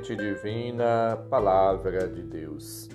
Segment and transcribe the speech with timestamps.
[0.00, 2.88] semente divina, Palavra de Deus.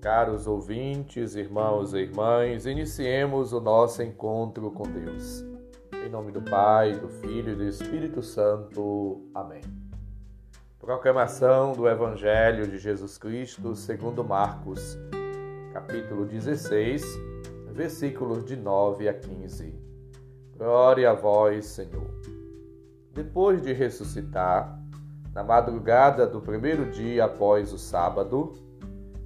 [0.00, 5.44] Caros ouvintes, irmãos e irmãs, iniciemos o nosso encontro com Deus.
[6.04, 9.22] Em nome do Pai, do Filho e do Espírito Santo.
[9.34, 9.62] Amém.
[10.78, 14.98] Proclamação do Evangelho de Jesus Cristo segundo Marcos,
[15.72, 17.04] capítulo 16,
[17.72, 19.74] versículos de 9 a 15.
[20.56, 22.10] Glória a vós, Senhor.
[23.12, 24.83] Depois de ressuscitar,
[25.34, 28.52] na madrugada do primeiro dia após o sábado,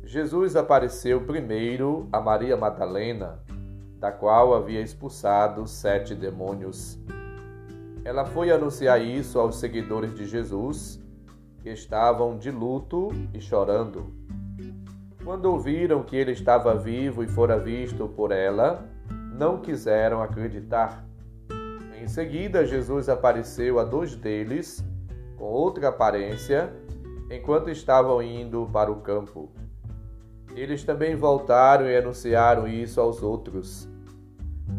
[0.02, 3.40] Jesus apareceu primeiro a Maria Madalena,
[4.00, 6.98] da qual havia expulsado sete demônios.
[8.04, 10.98] Ela foi anunciar isso aos seguidores de Jesus,
[11.60, 14.10] que estavam de luto e chorando.
[15.22, 18.88] Quando ouviram que ele estava vivo e fora visto por ela,
[19.34, 21.04] não quiseram acreditar.
[22.00, 24.82] Em seguida, Jesus apareceu a dois deles
[25.38, 26.72] com outra aparência,
[27.30, 29.50] enquanto estavam indo para o campo.
[30.54, 33.88] Eles também voltaram e anunciaram isso aos outros.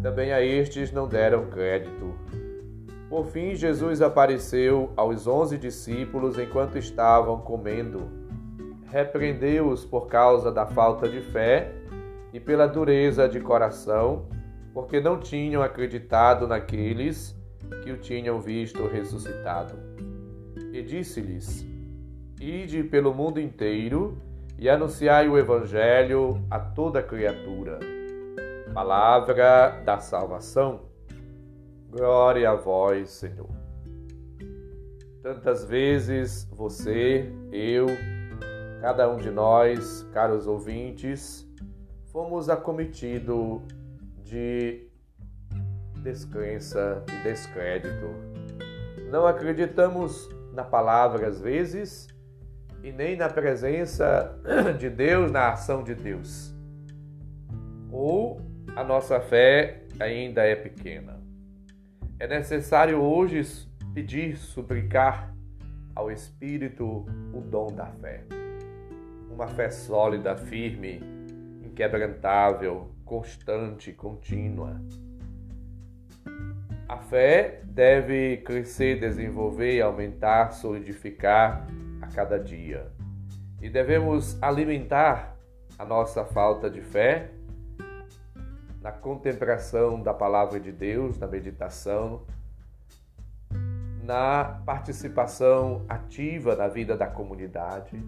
[0.04, 2.14] Também a estes não deram crédito.
[3.10, 8.10] Por fim, Jesus apareceu aos onze discípulos enquanto estavam comendo.
[8.88, 11.72] Repreendeu-os por causa da falta de fé
[12.34, 14.28] e pela dureza de coração,
[14.74, 17.36] porque não tinham acreditado naqueles
[17.84, 19.90] que o tinham visto ressuscitado
[20.90, 21.66] disse-lhes:
[22.42, 24.18] Ide pelo mundo inteiro
[24.58, 27.80] e anunciai o Evangelho a toda criatura.
[28.74, 30.82] Palavra da salvação.
[31.92, 33.50] Glória a vós, Senhor.
[35.22, 37.88] Tantas vezes você, eu,
[38.82, 41.48] cada um de nós, caros ouvintes,
[42.12, 43.62] fomos acometidos
[44.24, 44.88] de
[46.02, 48.08] descrença, de descrédito.
[49.12, 52.08] Não acreditamos na palavra às vezes
[52.84, 54.38] e nem na presença
[54.78, 56.54] de Deus, na ação de Deus.
[57.90, 58.42] Ou
[58.76, 61.18] a nossa fé ainda é pequena.
[62.20, 63.42] É necessário hoje
[63.94, 65.34] pedir, suplicar
[65.96, 68.26] ao Espírito o dom da fé.
[69.32, 71.02] Uma fé sólida, firme,
[71.64, 74.82] inquebrantável, constante, contínua
[76.90, 81.68] a fé deve crescer, desenvolver, aumentar, solidificar
[82.02, 82.92] a cada dia.
[83.62, 85.38] E devemos alimentar
[85.78, 87.30] a nossa falta de fé
[88.82, 92.24] na contemplação da palavra de Deus, na meditação,
[94.04, 98.04] na participação ativa na vida da comunidade,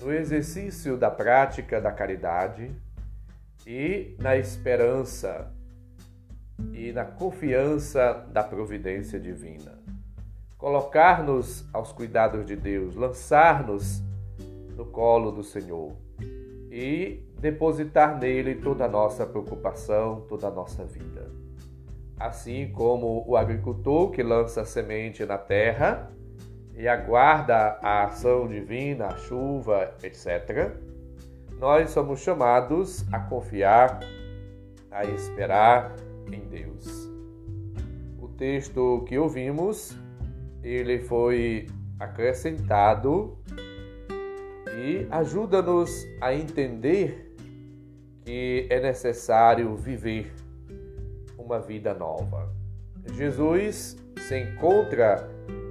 [0.00, 2.70] no exercício da prática da caridade
[3.66, 5.52] e na esperança
[6.72, 9.78] e na confiança da providência divina.
[10.56, 14.02] Colocar-nos aos cuidados de Deus, lançar-nos
[14.76, 15.92] no colo do Senhor
[16.70, 21.30] e depositar nele toda a nossa preocupação, toda a nossa vida.
[22.18, 26.10] Assim como o agricultor que lança a semente na terra
[26.74, 30.72] e aguarda a ação divina, a chuva, etc.,
[31.58, 33.98] nós somos chamados a confiar,
[34.90, 35.94] a esperar
[36.32, 37.08] em Deus.
[38.18, 39.96] O texto que ouvimos,
[40.62, 41.66] ele foi
[41.98, 43.36] acrescentado
[44.76, 47.34] e ajuda-nos a entender
[48.24, 50.32] que é necessário viver
[51.36, 52.52] uma vida nova.
[53.14, 55.28] Jesus se encontra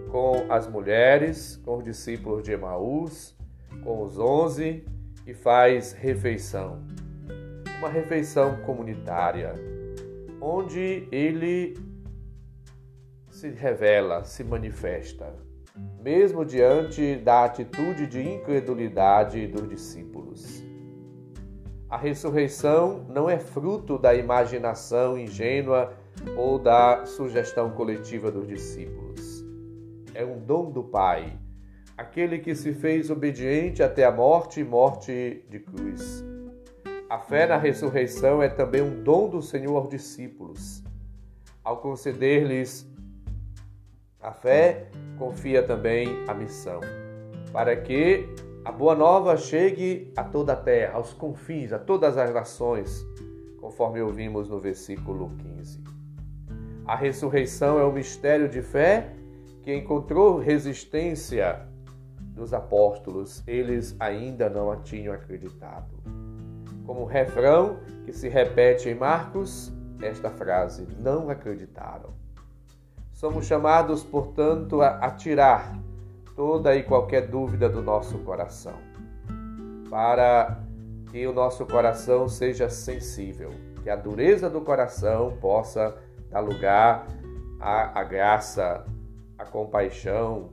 [0.10, 3.36] com as mulheres, com os discípulos de Emaús,
[3.84, 4.84] com os onze
[5.26, 6.82] e faz refeição.
[7.78, 9.54] Uma refeição comunitária
[10.42, 11.76] onde ele
[13.30, 15.36] se revela, se manifesta,
[16.02, 20.64] mesmo diante da atitude de incredulidade dos discípulos.
[21.90, 25.94] A ressurreição não é fruto da imaginação ingênua
[26.36, 29.46] ou da sugestão coletiva dos discípulos.
[30.14, 31.40] É um dom do Pai,
[31.96, 36.27] aquele que se fez obediente até a morte e morte de cruz
[37.10, 40.84] a fé na ressurreição é também um dom do Senhor aos discípulos.
[41.64, 42.86] Ao conceder-lhes
[44.20, 46.82] a fé, confia também a missão,
[47.54, 48.28] para que
[48.66, 53.06] a boa nova chegue a toda a terra, aos confins, a todas as nações,
[53.62, 55.82] conforme ouvimos no versículo 15.
[56.86, 59.14] A ressurreição é um mistério de fé
[59.64, 61.66] que encontrou resistência
[62.34, 66.17] dos apóstolos, eles ainda não a tinham acreditado
[66.88, 72.12] como refrão que se repete em Marcos, esta frase: não acreditaram.
[73.12, 75.78] Somos chamados, portanto, a atirar
[76.36, 78.76] toda e qualquer dúvida do nosso coração,
[79.90, 80.64] para
[81.12, 83.52] que o nosso coração seja sensível,
[83.84, 85.98] que a dureza do coração possa
[86.30, 87.08] dar lugar
[87.60, 88.86] à, à graça,
[89.38, 90.52] à compaixão,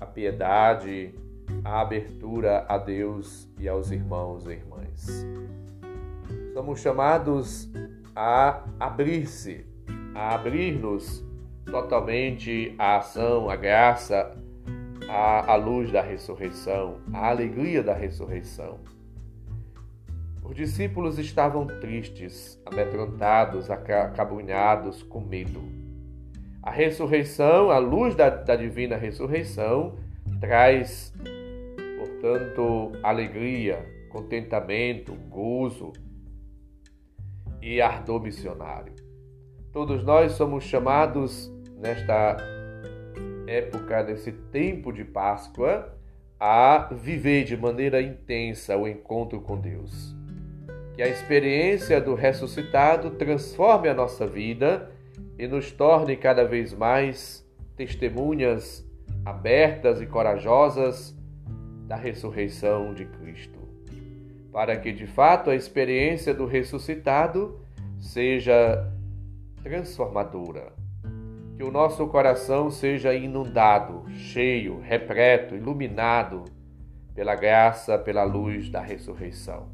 [0.00, 1.14] à piedade,
[1.62, 5.26] à abertura a Deus e aos irmãos e irmãs.
[6.56, 7.70] Somos chamados
[8.14, 9.66] a abrir-se,
[10.14, 11.22] a abrir-nos
[11.66, 14.34] totalmente à ação, à graça,
[15.06, 18.78] à, à luz da ressurreição, à alegria da ressurreição.
[20.42, 25.60] Os discípulos estavam tristes, amedrontados, acabunhados, com medo.
[26.62, 29.98] A ressurreição, a luz da, da divina ressurreição,
[30.40, 31.12] traz,
[31.98, 35.92] portanto, alegria, contentamento, gozo
[37.74, 38.92] e ardor missionário.
[39.72, 42.36] Todos nós somos chamados nesta
[43.46, 45.94] época, nesse tempo de Páscoa,
[46.38, 50.16] a viver de maneira intensa o encontro com Deus
[50.96, 54.90] que a experiência do ressuscitado transforme a nossa vida
[55.38, 57.46] e nos torne cada vez mais
[57.76, 58.82] testemunhas
[59.22, 61.14] abertas e corajosas
[61.86, 63.55] da ressurreição de Cristo,
[64.56, 67.60] para que de fato a experiência do ressuscitado
[67.98, 68.90] seja
[69.62, 70.72] transformadora,
[71.58, 76.44] que o nosso coração seja inundado, cheio, repleto, iluminado
[77.14, 79.68] pela graça, pela luz da ressurreição.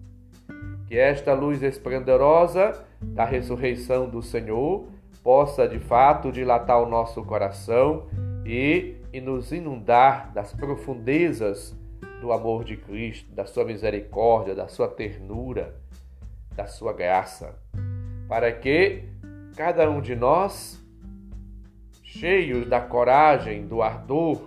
[0.89, 4.89] Que esta luz esplendorosa da ressurreição do Senhor
[5.23, 8.09] possa de fato dilatar o nosso coração
[8.45, 11.73] e, e nos inundar das profundezas
[12.23, 15.75] do amor de Cristo, da sua misericórdia, da sua ternura,
[16.55, 17.59] da sua graça,
[18.29, 19.09] para que
[19.57, 20.81] cada um de nós,
[22.05, 24.41] cheios da coragem, do ardor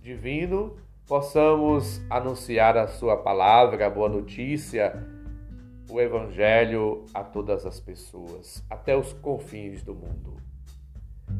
[0.00, 5.06] divino, possamos anunciar a sua palavra, a boa notícia,
[5.90, 10.38] o Evangelho a todas as pessoas, até os confins do mundo.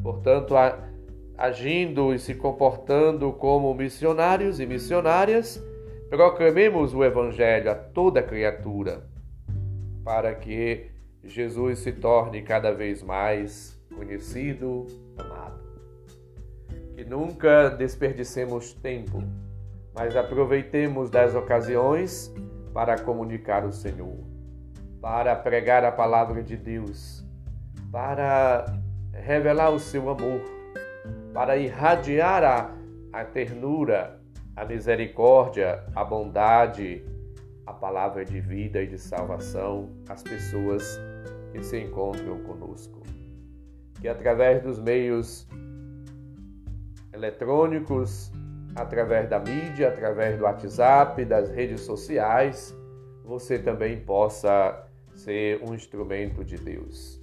[0.03, 0.53] Portanto,
[1.37, 5.63] agindo e se comportando como missionários e missionárias,
[6.09, 9.07] proclamemos o Evangelho a toda criatura,
[10.03, 10.89] para que
[11.23, 14.87] Jesus se torne cada vez mais conhecido,
[15.17, 15.59] amado.
[16.95, 19.21] Que nunca desperdicemos tempo,
[19.93, 22.33] mas aproveitemos das ocasiões
[22.73, 24.37] para comunicar o Senhor
[25.01, 27.23] para pregar a palavra de Deus,
[27.91, 28.65] para
[29.13, 30.41] revelar o seu amor,
[31.33, 32.75] para irradiar a,
[33.13, 34.19] a ternura,
[34.55, 37.05] a misericórdia, a bondade,
[37.65, 40.99] a palavra de vida e de salvação às pessoas
[41.51, 43.01] que se encontram conosco.
[43.99, 45.47] Que através dos meios
[47.13, 48.31] eletrônicos,
[48.75, 52.75] através da mídia, através do WhatsApp, das redes sociais,
[53.23, 57.21] você também possa ser um instrumento de Deus,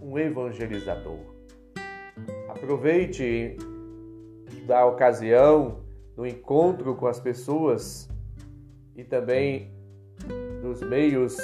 [0.00, 1.39] um evangelizador.
[2.50, 3.56] Aproveite
[4.66, 5.80] da ocasião
[6.16, 8.08] do encontro com as pessoas
[8.94, 9.72] e também
[10.60, 11.36] dos meios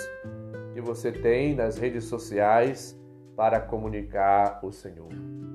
[0.75, 2.99] que você tem nas redes sociais
[3.37, 5.13] para comunicar o Senhor.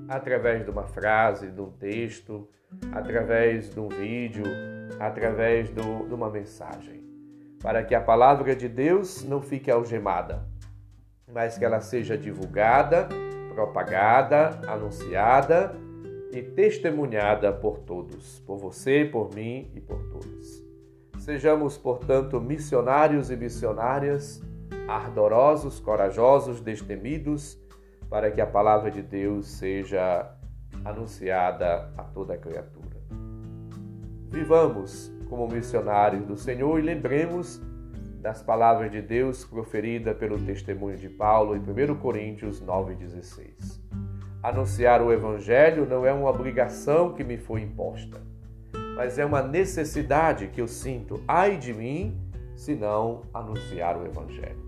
[0.08, 2.48] Através de uma frase, de um texto,
[2.92, 4.44] através de um vídeo,
[4.98, 7.02] através do, de uma mensagem
[7.62, 10.44] para que a palavra de Deus não fique algemada,
[11.32, 13.08] mas que ela seja divulgada,
[13.52, 15.74] propagada, anunciada
[16.32, 20.64] e testemunhada por todos, por você, por mim e por todos.
[21.18, 24.42] Sejamos, portanto, missionários e missionárias,
[24.88, 27.60] ardorosos, corajosos, destemidos,
[28.08, 30.34] para que a palavra de Deus seja
[30.84, 33.00] anunciada a toda criatura.
[34.30, 37.60] Vivamos como missionários do Senhor e lembremos
[38.22, 43.80] das palavras de Deus proferida pelo testemunho de Paulo em 1 Coríntios 9,16.
[44.42, 48.22] Anunciar o Evangelho não é uma obrigação que me foi imposta,
[48.96, 52.16] mas é uma necessidade que eu sinto, ai de mim,
[52.54, 54.62] se não anunciar o Evangelho.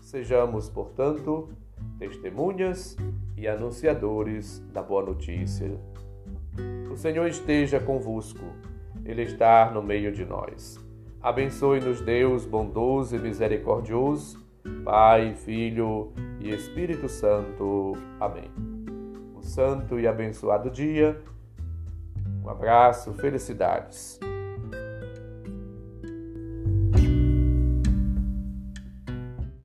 [0.00, 1.50] Sejamos, portanto,
[1.98, 2.96] testemunhas
[3.36, 5.76] e anunciadores da boa notícia
[6.96, 8.42] o Senhor esteja convosco,
[9.04, 10.85] Ele está no meio de nós.
[11.26, 14.38] Abençoe-nos, Deus bondoso e misericordioso,
[14.84, 17.94] Pai, Filho e Espírito Santo.
[18.20, 18.48] Amém.
[19.34, 21.20] Um santo e abençoado dia.
[22.44, 24.20] Um abraço, felicidades.